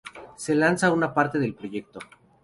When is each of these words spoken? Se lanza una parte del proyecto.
Se 0.35 0.55
lanza 0.55 0.91
una 0.91 1.13
parte 1.13 1.37
del 1.37 1.53
proyecto. 1.53 1.99